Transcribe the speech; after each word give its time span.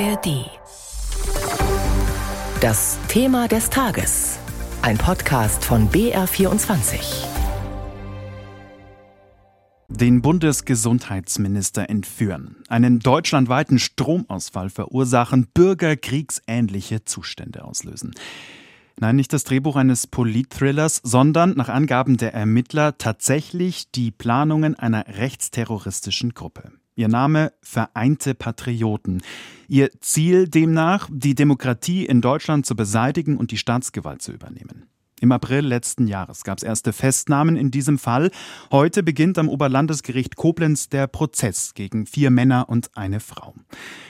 ARD. 0.00 0.50
Das 2.60 2.98
Thema 3.06 3.46
des 3.46 3.70
Tages. 3.70 4.40
Ein 4.82 4.98
Podcast 4.98 5.64
von 5.64 5.88
BR24. 5.88 7.26
Den 9.88 10.20
Bundesgesundheitsminister 10.20 11.88
entführen, 11.88 12.56
einen 12.68 12.98
deutschlandweiten 12.98 13.78
Stromausfall 13.78 14.68
verursachen, 14.68 15.46
bürgerkriegsähnliche 15.54 17.04
Zustände 17.04 17.64
auslösen. 17.64 18.14
Nein, 18.98 19.14
nicht 19.14 19.32
das 19.32 19.44
Drehbuch 19.44 19.76
eines 19.76 20.08
Politthrillers, 20.08 21.00
sondern 21.04 21.50
nach 21.50 21.68
Angaben 21.68 22.16
der 22.16 22.34
Ermittler 22.34 22.98
tatsächlich 22.98 23.92
die 23.92 24.10
Planungen 24.10 24.74
einer 24.74 25.06
rechtsterroristischen 25.06 26.34
Gruppe. 26.34 26.72
Ihr 26.96 27.08
Name 27.08 27.52
Vereinte 27.60 28.34
Patrioten. 28.34 29.22
Ihr 29.66 29.90
Ziel 30.00 30.46
demnach, 30.46 31.08
die 31.12 31.34
Demokratie 31.34 32.06
in 32.06 32.20
Deutschland 32.20 32.66
zu 32.66 32.76
beseitigen 32.76 33.36
und 33.36 33.50
die 33.50 33.58
Staatsgewalt 33.58 34.22
zu 34.22 34.30
übernehmen. 34.30 34.86
Im 35.20 35.32
April 35.32 35.66
letzten 35.66 36.06
Jahres 36.06 36.44
gab 36.44 36.58
es 36.58 36.64
erste 36.64 36.92
Festnahmen 36.92 37.56
in 37.56 37.70
diesem 37.70 37.98
Fall. 37.98 38.30
Heute 38.70 39.02
beginnt 39.02 39.38
am 39.38 39.48
Oberlandesgericht 39.48 40.36
Koblenz 40.36 40.88
der 40.88 41.06
Prozess 41.06 41.74
gegen 41.74 42.06
vier 42.06 42.30
Männer 42.30 42.68
und 42.68 42.90
eine 42.96 43.20
Frau. 43.20 43.54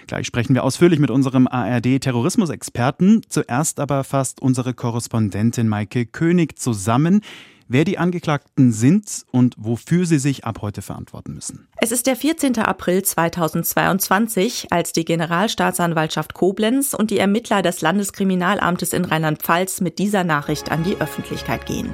Gleich 0.07 0.27
sprechen 0.27 0.55
wir 0.55 0.65
ausführlich 0.65 0.99
mit 0.99 1.11
unserem 1.11 1.47
ARD-Terrorismusexperten. 1.47 3.23
Zuerst 3.29 3.81
aber 3.81 4.03
fasst 4.05 4.43
unsere 4.43 4.75
Korrespondentin 4.75 5.69
Maike 5.69 6.05
König 6.05 6.59
zusammen, 6.59 7.21
wer 7.69 7.85
die 7.85 7.99
Angeklagten 7.99 8.73
sind 8.73 9.25
und 9.31 9.55
wofür 9.59 10.07
sie 10.07 10.19
sich 10.19 10.45
ab 10.45 10.59
heute 10.63 10.83
verantworten 10.83 11.35
müssen. 11.35 11.69
Es 11.81 11.93
ist 11.93 12.07
der 12.07 12.17
14. 12.17 12.59
April 12.59 13.03
2022, 13.03 14.73
als 14.73 14.93
die 14.93 15.05
Generalstaatsanwaltschaft 15.05 16.35
Koblenz 16.35 16.95
und 16.95 17.11
die 17.11 17.19
Ermittler 17.19 17.63
des 17.63 17.81
Landeskriminalamtes 17.81 18.93
in 18.93 19.05
Rheinland-Pfalz 19.05 19.81
mit 19.81 19.99
dieser 19.99 20.25
Nachricht 20.25 20.71
an 20.71 20.85
die 20.85 20.97
Öffentlichkeit 20.97 21.67
gehen. 21.67 21.93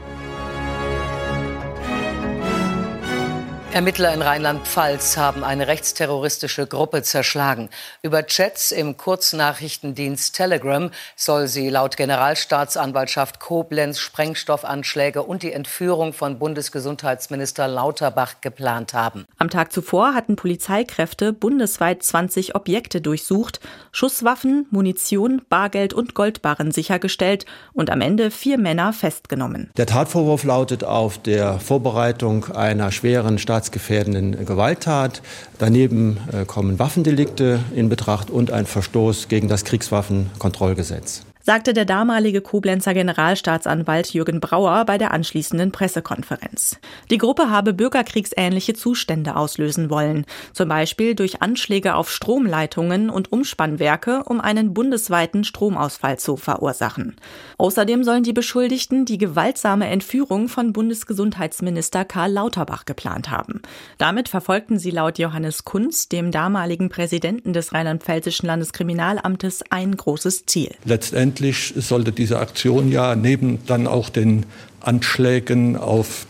Ermittler 3.73 4.13
in 4.13 4.21
Rheinland-Pfalz 4.21 5.17
haben 5.17 5.45
eine 5.45 5.69
rechtsterroristische 5.69 6.67
Gruppe 6.67 7.05
zerschlagen. 7.05 7.71
Über 8.03 8.27
Chats 8.27 8.73
im 8.73 8.97
Kurznachrichtendienst 8.97 10.35
Telegram 10.35 10.91
soll 11.15 11.47
sie 11.47 11.71
laut 11.71 11.97
Generalstaatsanwaltschaft 11.97 13.39
Koblenz 13.39 14.01
Sprengstoffanschläge 14.01 15.23
und 15.23 15.45
die 15.45 15.53
Entführung 15.53 16.13
von 16.13 16.41
Bundesgesundheitsminister 16.41 17.69
Lauterbach 17.69 18.41
geplant 18.41 18.93
haben. 18.93 19.25
Am 19.39 19.51
Tag 19.51 19.73
zuvor 19.73 20.15
hatten 20.15 20.35
Polizeikräfte 20.35 21.33
bundesweit 21.33 22.03
20 22.03 22.57
Objekte 22.57 23.01
durchsucht, 23.01 23.61
Schusswaffen, 23.93 24.67
Munition, 24.73 25.43
Bargeld 25.49 25.95
und 25.95 26.15
Goldbarren 26.15 26.73
sichergestellt 26.73 27.47
und 27.73 27.89
am 27.89 28.01
Ende 28.01 28.33
vier 28.33 28.59
Männer 28.59 28.93
festgenommen. 28.93 29.71
Der 29.77 29.87
Tatvorwurf 29.87 30.43
lautet 30.43 30.83
auf 30.83 31.19
der 31.19 31.61
Vorbereitung 31.61 32.53
einer 32.53 32.91
schweren 32.91 33.39
Staats 33.39 33.60
staatsgefährdenden 33.61 34.47
Gewalttat. 34.47 35.23
Daneben 35.59 36.19
äh, 36.33 36.45
kommen 36.47 36.79
Waffendelikte 36.79 37.61
in 37.75 37.89
Betracht 37.89 38.31
und 38.31 38.51
ein 38.51 38.67
Verstoß 38.67 39.29
gegen 39.29 39.49
das 39.49 39.65
Kriegswaffenkontrollgesetz 39.65 41.25
sagte 41.51 41.73
der 41.73 41.85
damalige 41.85 42.43
Koblenzer 42.43 42.95
Generalstaatsanwalt 42.95 44.15
Jürgen 44.15 44.39
Brauer 44.39 44.85
bei 44.85 44.99
der 44.99 45.11
anschließenden 45.11 45.73
Pressekonferenz. 45.73 46.79
Die 47.11 47.19
Gruppe 47.19 47.51
habe 47.51 47.75
bürgerkriegsähnliche 47.75 48.75
Zustände 48.75 49.35
auslösen 49.35 49.91
wollen, 49.91 50.27
zum 50.53 50.69
Beispiel 50.69 51.17
durch 51.17 51.43
Anschläge 51.43 51.97
auf 51.97 52.09
Stromleitungen 52.09 53.11
und 53.11 53.33
Umspannwerke, 53.33 54.23
um 54.27 54.41
einen 54.41 54.75
bundesweiten 54.75 55.43
Stromausfall 55.43 56.21
zu 56.21 56.37
verursachen. 56.37 57.17
Außerdem 57.59 58.05
sollen 58.05 58.23
die 58.23 58.33
Beschuldigten 58.33 59.05
die 59.05 59.19
gewaltsame 59.19 59.89
Entführung 59.89 60.47
von 60.47 60.73
Bundesgesundheitsminister 60.73 62.05
Karl 62.05 62.31
Lauterbach 62.31 62.85
geplant 62.85 63.29
haben. 63.29 63.61
Damit 63.99 64.29
verfolgten 64.29 64.79
sie 64.79 64.93
laut 64.93 65.19
Johannes 65.19 65.65
Kunz, 65.65 66.09
dem 66.09 66.31
damaligen 66.31 66.91
Präsidenten 66.91 67.53
des 67.53 67.73
rheinland-pfälzischen 67.73 68.47
Landeskriminalamtes, 68.47 69.65
ein 69.71 69.97
großes 69.97 70.47
Ziel. 70.47 70.77
Letztendlich 70.85 71.40
letztendlich 71.41 71.73
sollte 71.77 72.13
diese 72.13 72.39
Aktion 72.39 72.93
ja 72.93 73.17
neben 73.17 73.65
dann 73.67 73.87
auch 73.87 74.11
den 74.11 74.45
Anschlägen 74.81 75.77
auf 75.77 76.27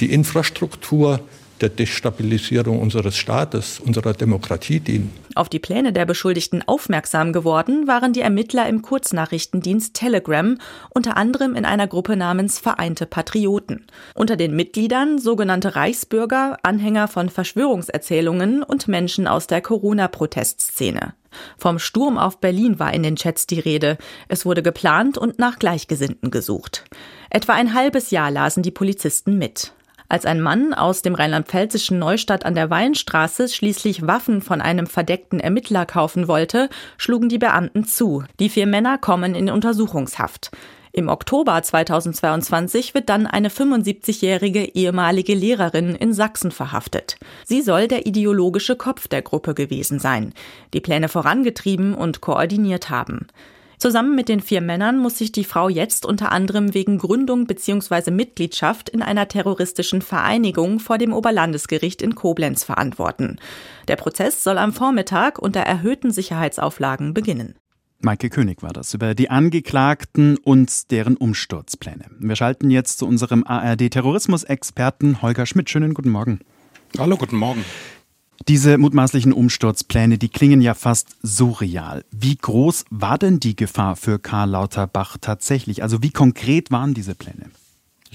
die 0.00 0.12
Infrastruktur 0.12 1.20
der 1.60 1.68
Destabilisierung 1.68 2.80
unseres 2.80 3.16
Staates, 3.16 3.80
unserer 3.80 4.12
Demokratie 4.12 4.80
dienen. 4.80 5.12
Auf 5.34 5.48
die 5.48 5.58
Pläne 5.58 5.92
der 5.92 6.06
Beschuldigten 6.06 6.62
aufmerksam 6.66 7.32
geworden 7.32 7.86
waren 7.86 8.12
die 8.12 8.20
Ermittler 8.20 8.68
im 8.68 8.82
Kurznachrichtendienst 8.82 9.94
Telegram, 9.94 10.58
unter 10.90 11.16
anderem 11.16 11.54
in 11.54 11.64
einer 11.64 11.86
Gruppe 11.86 12.16
namens 12.16 12.58
Vereinte 12.58 13.06
Patrioten. 13.06 13.86
Unter 14.14 14.36
den 14.36 14.56
Mitgliedern 14.56 15.18
sogenannte 15.18 15.76
Reichsbürger, 15.76 16.58
Anhänger 16.62 17.08
von 17.08 17.28
Verschwörungserzählungen 17.28 18.62
und 18.62 18.88
Menschen 18.88 19.26
aus 19.26 19.46
der 19.46 19.60
Corona-Protestszene. 19.60 21.14
Vom 21.56 21.78
Sturm 21.78 22.18
auf 22.18 22.40
Berlin 22.40 22.78
war 22.78 22.92
in 22.92 23.02
den 23.02 23.16
Chats 23.16 23.46
die 23.46 23.60
Rede. 23.60 23.98
Es 24.28 24.44
wurde 24.44 24.62
geplant 24.62 25.16
und 25.16 25.38
nach 25.38 25.58
Gleichgesinnten 25.58 26.30
gesucht. 26.30 26.84
Etwa 27.30 27.52
ein 27.52 27.74
halbes 27.74 28.10
Jahr 28.10 28.30
lasen 28.30 28.62
die 28.62 28.72
Polizisten 28.72 29.38
mit. 29.38 29.72
Als 30.10 30.26
ein 30.26 30.40
Mann 30.40 30.74
aus 30.74 31.02
dem 31.02 31.14
rheinland-pfälzischen 31.14 32.00
Neustadt 32.00 32.44
an 32.44 32.56
der 32.56 32.68
Weinstraße 32.68 33.48
schließlich 33.48 34.08
Waffen 34.08 34.42
von 34.42 34.60
einem 34.60 34.88
verdeckten 34.88 35.38
Ermittler 35.38 35.86
kaufen 35.86 36.26
wollte, 36.26 36.68
schlugen 36.98 37.28
die 37.28 37.38
Beamten 37.38 37.84
zu. 37.84 38.24
Die 38.40 38.48
vier 38.48 38.66
Männer 38.66 38.98
kommen 38.98 39.36
in 39.36 39.48
Untersuchungshaft. 39.48 40.50
Im 40.90 41.08
Oktober 41.08 41.62
2022 41.62 42.92
wird 42.92 43.08
dann 43.08 43.28
eine 43.28 43.50
75-jährige 43.50 44.74
ehemalige 44.74 45.34
Lehrerin 45.34 45.94
in 45.94 46.12
Sachsen 46.12 46.50
verhaftet. 46.50 47.16
Sie 47.44 47.62
soll 47.62 47.86
der 47.86 48.04
ideologische 48.04 48.74
Kopf 48.74 49.06
der 49.06 49.22
Gruppe 49.22 49.54
gewesen 49.54 50.00
sein, 50.00 50.34
die 50.74 50.80
Pläne 50.80 51.08
vorangetrieben 51.08 51.94
und 51.94 52.20
koordiniert 52.20 52.90
haben. 52.90 53.28
Zusammen 53.80 54.14
mit 54.14 54.28
den 54.28 54.40
vier 54.40 54.60
Männern 54.60 54.98
muss 54.98 55.16
sich 55.16 55.32
die 55.32 55.42
Frau 55.42 55.70
jetzt 55.70 56.04
unter 56.04 56.32
anderem 56.32 56.74
wegen 56.74 56.98
Gründung 56.98 57.46
bzw. 57.46 58.10
Mitgliedschaft 58.10 58.90
in 58.90 59.00
einer 59.00 59.26
terroristischen 59.26 60.02
Vereinigung 60.02 60.80
vor 60.80 60.98
dem 60.98 61.14
Oberlandesgericht 61.14 62.02
in 62.02 62.14
Koblenz 62.14 62.62
verantworten. 62.62 63.38
Der 63.88 63.96
Prozess 63.96 64.44
soll 64.44 64.58
am 64.58 64.74
Vormittag 64.74 65.38
unter 65.38 65.60
erhöhten 65.60 66.10
Sicherheitsauflagen 66.10 67.14
beginnen. 67.14 67.54
Maike 68.02 68.28
König 68.28 68.62
war 68.62 68.74
das 68.74 68.92
über 68.92 69.14
die 69.14 69.30
Angeklagten 69.30 70.36
und 70.36 70.90
deren 70.90 71.16
Umsturzpläne. 71.16 72.04
Wir 72.18 72.36
schalten 72.36 72.68
jetzt 72.68 72.98
zu 72.98 73.06
unserem 73.06 73.44
ARD-Terrorismusexperten 73.46 75.22
Holger 75.22 75.46
Schmidt. 75.46 75.70
Schönen 75.70 75.94
guten 75.94 76.10
Morgen. 76.10 76.40
Hallo, 76.98 77.16
guten 77.16 77.36
Morgen. 77.36 77.64
Diese 78.48 78.78
mutmaßlichen 78.78 79.32
Umsturzpläne, 79.32 80.18
die 80.18 80.30
klingen 80.30 80.60
ja 80.60 80.74
fast 80.74 81.16
surreal. 81.22 82.04
Wie 82.10 82.36
groß 82.36 82.86
war 82.90 83.18
denn 83.18 83.38
die 83.38 83.54
Gefahr 83.54 83.96
für 83.96 84.18
Karl 84.18 84.50
Lauterbach 84.50 85.18
tatsächlich? 85.20 85.82
Also 85.82 86.02
wie 86.02 86.10
konkret 86.10 86.70
waren 86.70 86.94
diese 86.94 87.14
Pläne? 87.14 87.50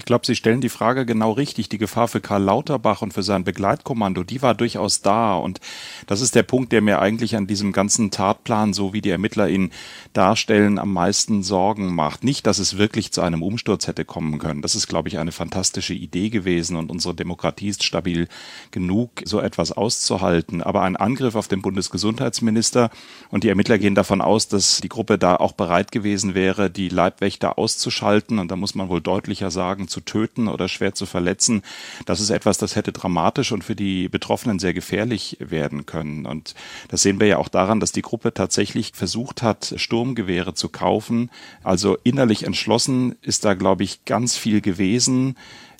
Ich 0.06 0.08
glaube, 0.08 0.24
Sie 0.24 0.36
stellen 0.36 0.60
die 0.60 0.68
Frage 0.68 1.04
genau 1.04 1.32
richtig. 1.32 1.68
Die 1.68 1.78
Gefahr 1.78 2.06
für 2.06 2.20
Karl 2.20 2.44
Lauterbach 2.44 3.02
und 3.02 3.12
für 3.12 3.24
sein 3.24 3.42
Begleitkommando, 3.42 4.22
die 4.22 4.40
war 4.40 4.54
durchaus 4.54 5.02
da. 5.02 5.34
Und 5.34 5.58
das 6.06 6.20
ist 6.20 6.36
der 6.36 6.44
Punkt, 6.44 6.70
der 6.70 6.80
mir 6.80 7.00
eigentlich 7.00 7.34
an 7.34 7.48
diesem 7.48 7.72
ganzen 7.72 8.12
Tatplan, 8.12 8.72
so 8.72 8.92
wie 8.92 9.00
die 9.00 9.10
Ermittler 9.10 9.48
ihn 9.48 9.72
darstellen, 10.12 10.78
am 10.78 10.92
meisten 10.92 11.42
Sorgen 11.42 11.92
macht. 11.92 12.22
Nicht, 12.22 12.46
dass 12.46 12.60
es 12.60 12.78
wirklich 12.78 13.10
zu 13.10 13.20
einem 13.20 13.42
Umsturz 13.42 13.88
hätte 13.88 14.04
kommen 14.04 14.38
können. 14.38 14.62
Das 14.62 14.76
ist, 14.76 14.86
glaube 14.86 15.08
ich, 15.08 15.18
eine 15.18 15.32
fantastische 15.32 15.94
Idee 15.94 16.30
gewesen 16.30 16.76
und 16.76 16.92
unsere 16.92 17.12
Demokratie 17.12 17.70
ist 17.70 17.82
stabil 17.82 18.28
genug, 18.70 19.10
so 19.24 19.40
etwas 19.40 19.72
auszuhalten. 19.72 20.62
Aber 20.62 20.82
ein 20.82 20.94
Angriff 20.94 21.34
auf 21.34 21.48
den 21.48 21.62
Bundesgesundheitsminister 21.62 22.90
und 23.30 23.42
die 23.42 23.48
Ermittler 23.48 23.78
gehen 23.78 23.96
davon 23.96 24.20
aus, 24.20 24.46
dass 24.46 24.80
die 24.80 24.88
Gruppe 24.88 25.18
da 25.18 25.34
auch 25.34 25.50
bereit 25.50 25.90
gewesen 25.90 26.36
wäre, 26.36 26.70
die 26.70 26.90
Leibwächter 26.90 27.58
auszuschalten. 27.58 28.38
Und 28.38 28.52
da 28.52 28.54
muss 28.54 28.76
man 28.76 28.88
wohl 28.88 29.00
deutlicher 29.00 29.50
sagen, 29.50 29.88
zu 29.96 30.02
töten 30.02 30.48
oder 30.48 30.68
schwer 30.68 30.94
zu 30.94 31.06
verletzen, 31.06 31.62
das 32.04 32.20
ist 32.20 32.28
etwas, 32.28 32.58
das 32.58 32.76
hätte 32.76 32.92
dramatisch 32.92 33.52
und 33.52 33.64
für 33.64 33.74
die 33.74 34.10
Betroffenen 34.10 34.58
sehr 34.58 34.74
gefährlich 34.74 35.38
werden 35.40 35.86
können. 35.86 36.26
Und 36.26 36.54
das 36.88 37.00
sehen 37.00 37.18
wir 37.18 37.26
ja 37.26 37.38
auch 37.38 37.48
daran, 37.48 37.80
dass 37.80 37.92
die 37.92 38.02
Gruppe 38.02 38.34
tatsächlich 38.34 38.92
versucht 38.94 39.42
hat, 39.42 39.72
Sturmgewehre 39.76 40.52
zu 40.52 40.68
kaufen. 40.68 41.30
Also 41.62 41.96
innerlich 42.04 42.44
entschlossen 42.44 43.16
ist 43.22 43.46
da, 43.46 43.54
glaube 43.54 43.84
ich, 43.84 44.04
ganz 44.04 44.36
viel 44.36 44.60
gewesen 44.60 45.36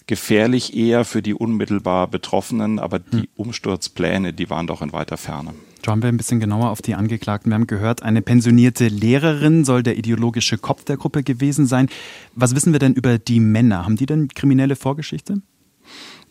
gefährlich 0.08 0.76
eher 0.76 1.04
für 1.04 1.20
die 1.20 1.34
unmittelbar 1.34 2.06
Betroffenen, 2.06 2.78
aber 2.78 3.00
die 3.00 3.22
hm. 3.22 3.28
Umsturzpläne, 3.34 4.32
die 4.32 4.48
waren 4.48 4.68
doch 4.68 4.80
in 4.80 4.92
weiter 4.92 5.16
Ferne. 5.16 5.52
Schauen 5.86 6.02
wir 6.02 6.08
ein 6.08 6.16
bisschen 6.16 6.40
genauer 6.40 6.70
auf 6.70 6.82
die 6.82 6.96
Angeklagten. 6.96 7.52
Wir 7.52 7.54
haben 7.54 7.68
gehört, 7.68 8.02
eine 8.02 8.20
pensionierte 8.20 8.88
Lehrerin 8.88 9.64
soll 9.64 9.84
der 9.84 9.96
ideologische 9.96 10.58
Kopf 10.58 10.82
der 10.82 10.96
Gruppe 10.96 11.22
gewesen 11.22 11.66
sein. 11.66 11.88
Was 12.34 12.56
wissen 12.56 12.72
wir 12.72 12.80
denn 12.80 12.94
über 12.94 13.18
die 13.18 13.38
Männer? 13.38 13.84
Haben 13.84 13.94
die 13.94 14.06
denn 14.06 14.26
kriminelle 14.26 14.74
Vorgeschichte? 14.74 15.42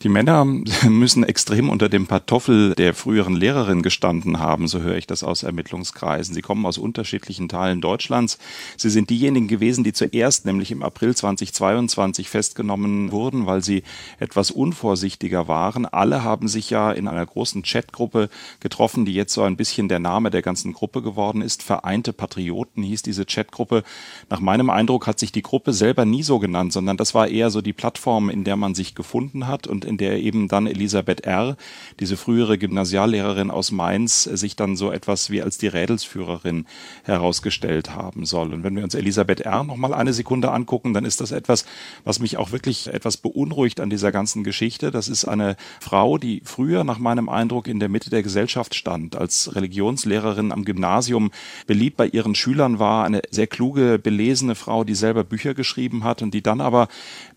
Die 0.02 0.10
Männer 0.10 0.44
müssen 0.88 1.24
extrem 1.24 1.70
unter 1.70 1.88
dem 1.88 2.06
Pantoffel 2.06 2.74
der 2.74 2.92
früheren 2.92 3.34
Lehrerin 3.34 3.80
gestanden 3.80 4.38
haben, 4.38 4.68
so 4.68 4.80
höre 4.80 4.96
ich 4.96 5.06
das 5.06 5.24
aus 5.24 5.42
Ermittlungskreisen. 5.42 6.34
Sie 6.34 6.42
kommen 6.42 6.66
aus 6.66 6.76
unterschiedlichen 6.76 7.48
Teilen 7.48 7.80
Deutschlands. 7.80 8.38
Sie 8.76 8.90
sind 8.90 9.08
diejenigen 9.08 9.48
gewesen, 9.48 9.84
die 9.84 9.94
zuerst, 9.94 10.44
nämlich 10.44 10.70
im 10.70 10.82
April 10.82 11.14
2022, 11.14 12.28
festgenommen 12.28 13.10
wurden, 13.10 13.46
weil 13.46 13.64
sie 13.64 13.84
etwas 14.18 14.50
unvorsichtiger 14.50 15.48
waren. 15.48 15.86
Alle 15.86 16.22
haben 16.22 16.46
sich 16.46 16.68
ja 16.68 16.92
in 16.92 17.08
einer 17.08 17.24
großen 17.24 17.62
Chatgruppe 17.62 18.28
getroffen, 18.60 19.06
die 19.06 19.14
jetzt 19.14 19.32
so 19.32 19.44
ein 19.44 19.56
bisschen 19.56 19.88
der 19.88 19.98
Name 19.98 20.30
der 20.30 20.42
ganzen 20.42 20.74
Gruppe 20.74 21.00
geworden 21.00 21.40
ist. 21.40 21.62
Vereinte 21.62 22.12
Patrioten 22.12 22.82
hieß 22.82 23.00
diese 23.00 23.24
Chatgruppe. 23.24 23.82
Nach 24.28 24.40
meinem 24.40 24.68
Eindruck 24.68 25.06
hat 25.06 25.18
sich 25.18 25.32
die 25.32 25.42
Gruppe 25.42 25.72
selber 25.72 26.04
nie 26.04 26.22
so 26.22 26.38
genannt, 26.38 26.74
sondern 26.74 26.98
das 26.98 27.14
war 27.14 27.28
eher 27.28 27.48
so 27.48 27.62
die 27.62 27.72
Plattform, 27.72 28.28
in 28.28 28.44
der 28.44 28.56
man 28.56 28.74
sich 28.74 28.94
gefunden 28.94 29.46
hat 29.46 29.66
und 29.66 29.85
in 29.86 29.96
der 29.96 30.20
eben 30.20 30.48
dann 30.48 30.66
Elisabeth 30.66 31.26
R., 31.26 31.56
diese 32.00 32.16
frühere 32.16 32.58
Gymnasiallehrerin 32.58 33.50
aus 33.50 33.70
Mainz, 33.70 34.24
sich 34.24 34.56
dann 34.56 34.76
so 34.76 34.90
etwas 34.90 35.30
wie 35.30 35.42
als 35.42 35.58
die 35.58 35.68
Rädelsführerin 35.68 36.66
herausgestellt 37.04 37.94
haben 37.94 38.26
soll. 38.26 38.52
Und 38.52 38.64
wenn 38.64 38.76
wir 38.76 38.84
uns 38.84 38.94
Elisabeth 38.94 39.40
R. 39.40 39.64
noch 39.64 39.76
mal 39.76 39.94
eine 39.94 40.12
Sekunde 40.12 40.50
angucken, 40.50 40.92
dann 40.92 41.04
ist 41.04 41.20
das 41.20 41.32
etwas, 41.32 41.64
was 42.04 42.18
mich 42.18 42.36
auch 42.36 42.52
wirklich 42.52 42.88
etwas 42.88 43.16
beunruhigt 43.16 43.80
an 43.80 43.90
dieser 43.90 44.12
ganzen 44.12 44.44
Geschichte. 44.44 44.90
Das 44.90 45.08
ist 45.08 45.24
eine 45.24 45.56
Frau, 45.80 46.18
die 46.18 46.42
früher 46.44 46.84
nach 46.84 46.98
meinem 46.98 47.28
Eindruck 47.28 47.68
in 47.68 47.80
der 47.80 47.88
Mitte 47.88 48.10
der 48.10 48.22
Gesellschaft 48.22 48.74
stand, 48.74 49.16
als 49.16 49.54
Religionslehrerin 49.54 50.52
am 50.52 50.64
Gymnasium 50.64 51.30
beliebt 51.66 51.96
bei 51.96 52.08
ihren 52.08 52.34
Schülern 52.34 52.78
war, 52.78 53.04
eine 53.04 53.22
sehr 53.30 53.46
kluge, 53.46 53.98
belesene 53.98 54.54
Frau, 54.54 54.84
die 54.84 54.94
selber 54.94 55.24
Bücher 55.24 55.54
geschrieben 55.54 56.04
hat 56.04 56.22
und 56.22 56.34
die 56.34 56.42
dann 56.42 56.60
aber 56.60 56.88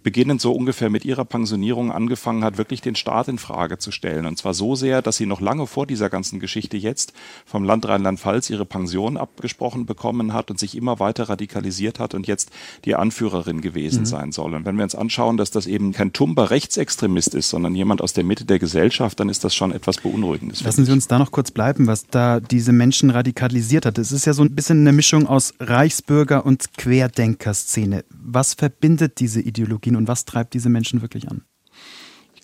beginnend 0.04 0.42
so 0.42 0.54
ungefähr 0.54 0.90
mit 0.90 1.06
ihrer 1.06 1.26
Pensionierung 1.26 1.92
angefangen 1.92 2.39
hat, 2.44 2.58
wirklich 2.58 2.82
den 2.82 2.96
Staat 2.96 3.28
in 3.28 3.38
Frage 3.38 3.78
zu 3.78 3.92
stellen. 3.92 4.26
Und 4.26 4.38
zwar 4.38 4.54
so 4.54 4.76
sehr, 4.76 5.02
dass 5.02 5.18
sie 5.18 5.26
noch 5.26 5.42
lange 5.42 5.68
vor 5.68 5.86
dieser 5.86 6.10
ganzen 6.10 6.40
Geschichte 6.40 6.78
jetzt 6.78 7.14
vom 7.46 7.64
Land 7.64 7.88
Rheinland-Pfalz 7.88 8.50
ihre 8.50 8.66
Pension 8.66 9.18
abgesprochen 9.18 9.86
bekommen 9.86 10.34
hat 10.34 10.50
und 10.50 10.60
sich 10.60 10.76
immer 10.76 11.00
weiter 11.00 11.30
radikalisiert 11.30 12.00
hat 12.00 12.14
und 12.14 12.28
jetzt 12.28 12.52
die 12.86 12.96
Anführerin 12.96 13.62
gewesen 13.62 14.02
mhm. 14.02 14.06
sein 14.06 14.32
soll. 14.32 14.54
Und 14.54 14.66
wenn 14.66 14.78
wir 14.78 14.84
uns 14.84 14.96
anschauen, 14.96 15.38
dass 15.38 15.52
das 15.52 15.68
eben 15.68 15.92
kein 15.94 16.14
tumber 16.14 16.50
Rechtsextremist 16.50 17.36
ist, 17.36 17.50
sondern 17.50 17.76
jemand 17.76 18.02
aus 18.02 18.14
der 18.14 18.24
Mitte 18.24 18.46
der 18.46 18.60
Gesellschaft, 18.60 19.20
dann 19.20 19.30
ist 19.30 19.44
das 19.44 19.56
schon 19.56 19.72
etwas 19.72 19.98
Beunruhigendes. 19.98 20.64
Lassen 20.64 20.86
Sie 20.86 20.92
uns 20.92 21.08
da 21.08 21.20
noch 21.20 21.32
kurz 21.32 21.52
bleiben, 21.52 21.88
was 21.88 22.08
da 22.08 22.40
diese 22.40 22.72
Menschen 22.72 23.10
radikalisiert 23.10 23.86
hat. 23.86 23.98
Es 23.98 24.12
ist 24.12 24.26
ja 24.26 24.34
so 24.34 24.44
ein 24.44 24.56
bisschen 24.56 24.82
eine 24.82 24.94
Mischung 24.94 25.28
aus 25.28 25.54
Reichsbürger 25.60 26.46
und 26.46 26.78
Querdenkerszene. 26.78 28.06
Was 28.10 28.54
verbindet 28.54 29.20
diese 29.20 29.42
Ideologien 29.42 29.96
und 29.96 30.08
was 30.08 30.26
treibt 30.26 30.54
diese 30.54 30.70
Menschen 30.70 31.02
wirklich 31.02 31.30
an? 31.30 31.42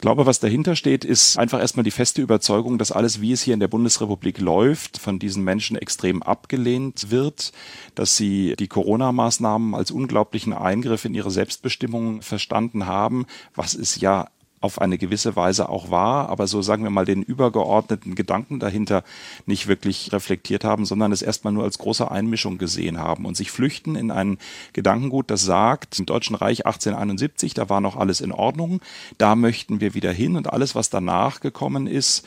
Ich 0.05 0.07
glaube, 0.07 0.27
was 0.27 0.39
dahinter 0.39 0.75
steht, 0.75 1.03
ist 1.03 1.35
einfach 1.39 1.59
erstmal 1.59 1.83
die 1.83 1.89
feste 1.89 2.21
Überzeugung, 2.21 2.77
dass 2.77 2.91
alles, 2.91 3.21
wie 3.21 3.31
es 3.31 3.41
hier 3.41 3.55
in 3.55 3.59
der 3.59 3.67
Bundesrepublik 3.67 4.39
läuft, 4.39 4.99
von 4.99 5.17
diesen 5.17 5.43
Menschen 5.43 5.75
extrem 5.75 6.21
abgelehnt 6.21 7.09
wird, 7.09 7.51
dass 7.95 8.15
sie 8.15 8.55
die 8.55 8.67
Corona-Maßnahmen 8.67 9.73
als 9.73 9.89
unglaublichen 9.89 10.53
Eingriff 10.53 11.05
in 11.05 11.15
ihre 11.15 11.31
Selbstbestimmung 11.31 12.21
verstanden 12.21 12.85
haben, 12.85 13.25
was 13.55 13.73
es 13.73 13.99
ja 13.99 14.27
auf 14.61 14.81
eine 14.81 14.97
gewisse 14.97 15.35
Weise 15.35 15.69
auch 15.69 15.91
war, 15.91 16.29
aber 16.29 16.47
so 16.47 16.61
sagen 16.61 16.83
wir 16.83 16.89
mal 16.89 17.05
den 17.05 17.21
übergeordneten 17.21 18.15
Gedanken 18.15 18.59
dahinter 18.59 19.03
nicht 19.45 19.67
wirklich 19.67 20.11
reflektiert 20.11 20.63
haben, 20.63 20.85
sondern 20.85 21.11
es 21.11 21.21
erstmal 21.21 21.53
nur 21.53 21.63
als 21.63 21.77
große 21.77 22.09
Einmischung 22.09 22.57
gesehen 22.57 22.97
haben 22.97 23.25
und 23.25 23.37
sich 23.37 23.51
flüchten 23.51 23.95
in 23.95 24.11
ein 24.11 24.37
Gedankengut, 24.73 25.29
das 25.29 25.43
sagt, 25.43 25.99
im 25.99 26.05
Deutschen 26.05 26.35
Reich 26.35 26.65
1871, 26.65 27.53
da 27.53 27.69
war 27.69 27.81
noch 27.81 27.95
alles 27.95 28.21
in 28.21 28.31
Ordnung, 28.31 28.81
da 29.17 29.35
möchten 29.35 29.81
wir 29.81 29.93
wieder 29.93 30.11
hin 30.11 30.35
und 30.35 30.51
alles, 30.51 30.73
was 30.73 30.89
danach 30.89 31.41
gekommen 31.41 31.85
ist, 31.85 32.25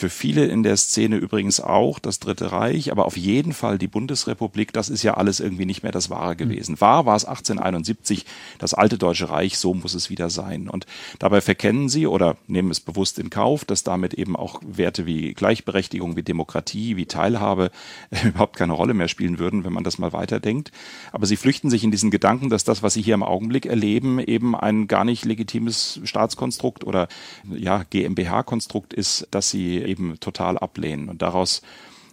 für 0.00 0.08
viele 0.08 0.46
in 0.46 0.62
der 0.62 0.78
Szene 0.78 1.16
übrigens 1.16 1.60
auch 1.60 1.98
das 1.98 2.20
Dritte 2.20 2.52
Reich, 2.52 2.90
aber 2.90 3.04
auf 3.04 3.18
jeden 3.18 3.52
Fall 3.52 3.76
die 3.76 3.86
Bundesrepublik, 3.86 4.72
das 4.72 4.88
ist 4.88 5.02
ja 5.02 5.14
alles 5.14 5.40
irgendwie 5.40 5.66
nicht 5.66 5.82
mehr 5.82 5.92
das 5.92 6.08
Wahre 6.08 6.36
gewesen. 6.36 6.80
Wahr 6.80 7.04
war 7.04 7.16
es 7.16 7.26
1871, 7.26 8.24
das 8.58 8.72
alte 8.72 8.96
Deutsche 8.96 9.28
Reich, 9.28 9.58
so 9.58 9.74
muss 9.74 9.92
es 9.92 10.08
wieder 10.08 10.30
sein. 10.30 10.70
Und 10.70 10.86
dabei 11.18 11.42
verkennen 11.70 11.88
sie 11.88 12.08
oder 12.08 12.36
nehmen 12.48 12.72
es 12.72 12.80
bewusst 12.80 13.20
in 13.20 13.30
Kauf, 13.30 13.64
dass 13.64 13.84
damit 13.84 14.14
eben 14.14 14.34
auch 14.34 14.60
Werte 14.66 15.06
wie 15.06 15.34
Gleichberechtigung, 15.34 16.16
wie 16.16 16.24
Demokratie, 16.24 16.96
wie 16.96 17.06
Teilhabe 17.06 17.70
überhaupt 18.24 18.56
keine 18.56 18.72
Rolle 18.72 18.92
mehr 18.92 19.06
spielen 19.06 19.38
würden, 19.38 19.62
wenn 19.62 19.72
man 19.72 19.84
das 19.84 19.98
mal 19.98 20.12
weiterdenkt. 20.12 20.72
Aber 21.12 21.26
sie 21.26 21.36
flüchten 21.36 21.70
sich 21.70 21.84
in 21.84 21.92
diesen 21.92 22.10
Gedanken, 22.10 22.50
dass 22.50 22.64
das, 22.64 22.82
was 22.82 22.94
sie 22.94 23.02
hier 23.02 23.14
im 23.14 23.22
Augenblick 23.22 23.66
erleben, 23.66 24.18
eben 24.18 24.56
ein 24.56 24.88
gar 24.88 25.04
nicht 25.04 25.24
legitimes 25.24 26.00
Staatskonstrukt 26.02 26.82
oder 26.82 27.06
ja, 27.48 27.84
GmbH-Konstrukt 27.88 28.92
ist, 28.92 29.28
dass 29.30 29.50
sie 29.50 29.78
eben 29.78 30.18
total 30.18 30.58
ablehnen. 30.58 31.08
Und 31.08 31.22
daraus 31.22 31.62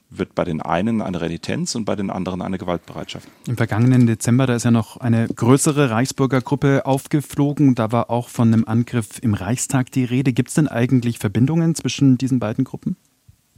wird 0.09 0.35
bei 0.35 0.43
den 0.43 0.61
einen 0.61 1.01
eine 1.01 1.21
Renitenz 1.21 1.75
und 1.75 1.85
bei 1.85 1.95
den 1.95 2.09
anderen 2.09 2.41
eine 2.41 2.57
Gewaltbereitschaft. 2.57 3.27
Im 3.47 3.57
vergangenen 3.57 4.07
Dezember, 4.07 4.47
da 4.47 4.55
ist 4.55 4.63
ja 4.63 4.71
noch 4.71 4.97
eine 4.97 5.27
größere 5.27 5.89
Reichsbürgergruppe 5.89 6.85
aufgeflogen. 6.85 7.75
Da 7.75 7.91
war 7.91 8.09
auch 8.09 8.29
von 8.29 8.53
einem 8.53 8.65
Angriff 8.65 9.19
im 9.21 9.33
Reichstag 9.33 9.91
die 9.91 10.05
Rede. 10.05 10.33
Gibt 10.33 10.49
es 10.49 10.55
denn 10.55 10.67
eigentlich 10.67 11.19
Verbindungen 11.19 11.75
zwischen 11.75 12.17
diesen 12.17 12.39
beiden 12.39 12.63
Gruppen? 12.63 12.95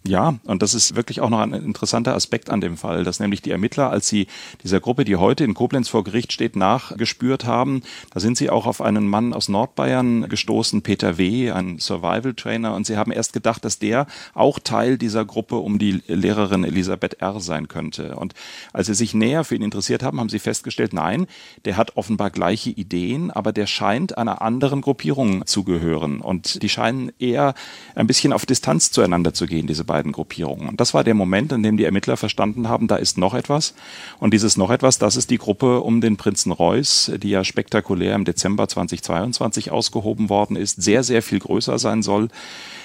Ja, 0.07 0.35
und 0.45 0.61
das 0.61 0.73
ist 0.73 0.95
wirklich 0.95 1.19
auch 1.19 1.29
noch 1.29 1.39
ein 1.39 1.51
interessanter 1.51 2.15
Aspekt 2.15 2.49
an 2.49 2.61
dem 2.61 2.77
Fall, 2.77 3.03
dass 3.03 3.19
nämlich 3.19 3.41
die 3.41 3.51
Ermittler, 3.51 3.89
als 3.89 4.07
sie 4.07 4.27
dieser 4.63 4.79
Gruppe, 4.79 5.03
die 5.03 5.17
heute 5.17 5.43
in 5.43 5.53
Koblenz 5.53 5.89
vor 5.89 6.05
Gericht 6.05 6.31
steht, 6.31 6.55
nachgespürt 6.55 7.43
haben, 7.43 7.81
da 8.11 8.21
sind 8.21 8.37
sie 8.37 8.49
auch 8.49 8.65
auf 8.65 8.81
einen 8.81 9.09
Mann 9.09 9.33
aus 9.33 9.49
Nordbayern 9.49 10.29
gestoßen, 10.29 10.83
Peter 10.83 11.17
W., 11.17 11.51
ein 11.51 11.79
Survival 11.79 12.33
Trainer, 12.33 12.75
und 12.75 12.85
sie 12.85 12.95
haben 12.95 13.11
erst 13.11 13.33
gedacht, 13.33 13.65
dass 13.65 13.77
der 13.77 14.07
auch 14.33 14.59
Teil 14.59 14.97
dieser 14.97 15.25
Gruppe 15.25 15.57
um 15.57 15.79
die 15.79 16.01
Lehrerin 16.07 16.63
Elisabeth 16.63 17.15
R. 17.21 17.41
sein 17.41 17.67
könnte. 17.67 18.15
Und 18.15 18.33
als 18.71 18.87
sie 18.87 18.93
sich 18.93 19.13
näher 19.13 19.43
für 19.43 19.55
ihn 19.55 19.61
interessiert 19.61 20.01
haben, 20.01 20.19
haben 20.19 20.29
sie 20.29 20.39
festgestellt, 20.39 20.93
nein, 20.93 21.27
der 21.65 21.75
hat 21.75 21.97
offenbar 21.97 22.29
gleiche 22.29 22.69
Ideen, 22.69 23.31
aber 23.31 23.51
der 23.51 23.67
scheint 23.67 24.17
einer 24.17 24.41
anderen 24.41 24.79
Gruppierung 24.79 25.45
zu 25.45 25.65
gehören. 25.65 26.21
Und 26.21 26.63
die 26.63 26.69
scheinen 26.69 27.11
eher 27.19 27.53
ein 27.95 28.07
bisschen 28.07 28.31
auf 28.31 28.45
Distanz 28.45 28.91
zueinander 28.91 29.33
zu 29.33 29.45
gehen, 29.45 29.67
diese 29.67 29.88
beiden 29.89 30.11
Gruppierungen. 30.11 30.69
Und 30.69 30.79
das 30.79 30.93
war 30.93 31.03
der 31.03 31.15
Moment, 31.15 31.51
in 31.51 31.63
dem 31.63 31.75
die 31.75 31.83
Ermittler 31.83 32.15
verstanden 32.15 32.69
haben, 32.69 32.87
da 32.87 32.95
ist 32.95 33.17
noch 33.17 33.33
etwas. 33.33 33.73
Und 34.19 34.35
dieses 34.35 34.55
noch 34.55 34.69
etwas, 34.69 34.99
das 34.99 35.15
ist 35.15 35.31
die 35.31 35.39
Gruppe 35.39 35.81
um 35.81 35.99
den 35.99 36.15
Prinzen 36.15 36.51
Reuß, 36.51 37.13
die 37.17 37.31
ja 37.31 37.43
spektakulär 37.43 38.13
im 38.13 38.23
Dezember 38.23 38.67
2022 38.67 39.71
ausgehoben 39.71 40.29
worden 40.29 40.55
ist, 40.55 40.79
sehr, 40.79 41.03
sehr 41.03 41.23
viel 41.23 41.39
größer 41.39 41.79
sein 41.79 42.03
soll. 42.03 42.29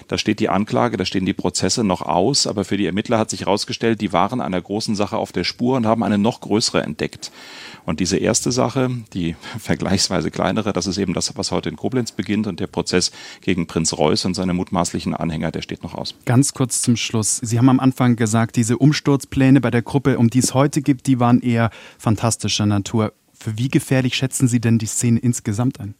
Da 0.08 0.16
steht 0.16 0.40
die 0.40 0.48
Anklage, 0.48 0.96
da 0.96 1.04
stehen 1.04 1.26
die 1.26 1.34
Prozesse 1.34 1.84
noch 1.84 2.02
aus, 2.02 2.46
aber 2.46 2.64
für 2.64 2.78
die 2.78 2.86
Ermittler 2.86 3.18
hat 3.18 3.30
sich 3.30 3.40
herausgestellt, 3.40 4.00
die 4.00 4.12
waren 4.12 4.40
einer 4.40 4.60
großen 4.60 4.94
Sache 4.94 5.16
auf 5.16 5.32
der 5.32 5.44
Spur 5.44 5.76
und 5.76 5.86
haben 5.86 6.02
eine 6.02 6.18
noch 6.18 6.40
größere 6.40 6.82
entdeckt. 6.82 7.30
Und 7.86 8.00
diese 8.00 8.16
erste 8.16 8.50
Sache, 8.50 8.90
die 9.12 9.36
vergleichsweise 9.58 10.30
kleinere, 10.30 10.72
das 10.72 10.86
ist 10.86 10.98
eben 10.98 11.12
das, 11.12 11.36
was 11.36 11.50
heute 11.50 11.68
in 11.68 11.76
Koblenz 11.76 12.12
beginnt 12.12 12.46
und 12.46 12.60
der 12.60 12.66
Prozess 12.66 13.12
gegen 13.42 13.66
Prinz 13.66 13.92
Reuß 13.92 14.24
und 14.24 14.34
seine 14.34 14.54
mutmaßlichen 14.54 15.14
Anhänger, 15.14 15.50
der 15.50 15.62
steht 15.62 15.82
noch 15.82 15.94
aus. 15.94 16.14
Ganz 16.24 16.54
kurz 16.54 16.82
zum 16.94 16.96
Schluss. 16.96 17.40
Sie 17.42 17.58
haben 17.58 17.68
am 17.68 17.80
Anfang 17.80 18.14
gesagt, 18.14 18.54
diese 18.54 18.78
Umsturzpläne 18.78 19.60
bei 19.60 19.72
der 19.72 19.82
Gruppe, 19.82 20.16
um 20.16 20.30
die 20.30 20.38
es 20.38 20.54
heute 20.54 20.80
gibt, 20.80 21.08
die 21.08 21.18
waren 21.18 21.40
eher 21.40 21.70
fantastischer 21.98 22.66
Natur. 22.66 23.12
Für 23.32 23.58
wie 23.58 23.68
gefährlich 23.68 24.14
schätzen 24.14 24.46
Sie 24.46 24.60
denn 24.60 24.78
die 24.78 24.86
Szene 24.86 25.18
insgesamt 25.18 25.80
ein? 25.80 25.96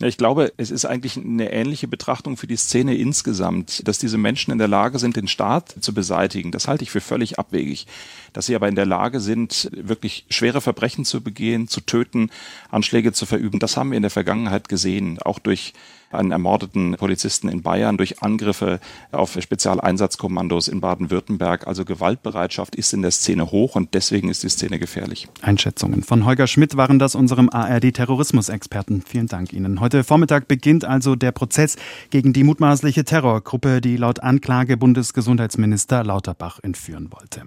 Ja, 0.00 0.08
ich 0.08 0.16
glaube, 0.16 0.52
es 0.56 0.72
ist 0.72 0.86
eigentlich 0.86 1.16
eine 1.16 1.52
ähnliche 1.52 1.86
Betrachtung 1.86 2.36
für 2.36 2.48
die 2.48 2.56
Szene 2.56 2.96
insgesamt, 2.96 3.86
dass 3.86 4.00
diese 4.00 4.18
Menschen 4.18 4.50
in 4.50 4.58
der 4.58 4.66
Lage 4.66 4.98
sind, 4.98 5.14
den 5.14 5.28
Staat 5.28 5.76
zu 5.80 5.94
beseitigen. 5.94 6.50
Das 6.50 6.66
halte 6.66 6.82
ich 6.82 6.90
für 6.90 7.00
völlig 7.00 7.38
abwegig. 7.38 7.86
Dass 8.32 8.46
sie 8.46 8.56
aber 8.56 8.66
in 8.66 8.74
der 8.74 8.86
Lage 8.86 9.20
sind, 9.20 9.70
wirklich 9.72 10.26
schwere 10.30 10.60
Verbrechen 10.60 11.04
zu 11.04 11.20
begehen, 11.20 11.68
zu 11.68 11.80
töten, 11.80 12.30
Anschläge 12.72 13.12
zu 13.12 13.24
verüben, 13.24 13.60
das 13.60 13.76
haben 13.76 13.90
wir 13.90 13.96
in 13.96 14.02
der 14.02 14.10
Vergangenheit 14.10 14.68
gesehen, 14.68 15.20
auch 15.22 15.38
durch 15.38 15.74
einen 16.10 16.30
ermordeten 16.30 16.96
Polizisten 16.96 17.48
in 17.48 17.62
Bayern 17.62 17.96
durch 17.96 18.22
Angriffe 18.22 18.80
auf 19.12 19.36
Spezialeinsatzkommandos 19.40 20.68
in 20.68 20.80
Baden-Württemberg. 20.80 21.66
Also 21.66 21.84
Gewaltbereitschaft 21.84 22.76
ist 22.76 22.92
in 22.92 23.02
der 23.02 23.10
Szene 23.10 23.50
hoch 23.50 23.76
und 23.76 23.94
deswegen 23.94 24.28
ist 24.28 24.42
die 24.42 24.48
Szene 24.48 24.78
gefährlich. 24.78 25.28
Einschätzungen 25.42 26.02
von 26.02 26.24
Holger 26.24 26.46
Schmidt 26.46 26.76
waren 26.76 26.98
das 26.98 27.14
unserem 27.14 27.48
ARD-Terrorismusexperten. 27.50 29.02
Vielen 29.02 29.26
Dank 29.26 29.52
Ihnen. 29.52 29.80
Heute 29.80 30.04
Vormittag 30.04 30.48
beginnt 30.48 30.84
also 30.84 31.14
der 31.14 31.32
Prozess 31.32 31.76
gegen 32.10 32.32
die 32.32 32.44
mutmaßliche 32.44 33.04
Terrorgruppe, 33.04 33.80
die 33.80 33.96
laut 33.96 34.20
Anklage 34.20 34.76
Bundesgesundheitsminister 34.76 36.04
Lauterbach 36.04 36.58
entführen 36.62 37.10
wollte. 37.10 37.42